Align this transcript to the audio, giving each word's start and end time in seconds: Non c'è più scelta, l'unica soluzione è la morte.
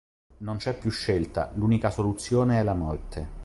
Non 0.39 0.57
c'è 0.57 0.75
più 0.75 0.89
scelta, 0.89 1.51
l'unica 1.53 1.91
soluzione 1.91 2.57
è 2.59 2.63
la 2.63 2.73
morte. 2.73 3.37